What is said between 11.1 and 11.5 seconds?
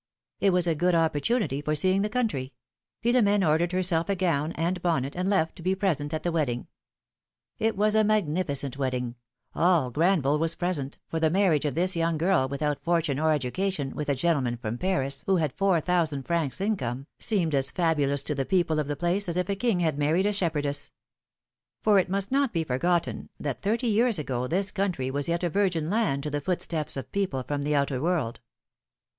PHILOMi:XE's MAREIAGES. 41 for the